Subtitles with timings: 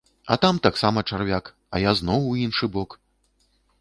[0.35, 2.97] А там таксама чарвяк, а я зноў у іншы бок.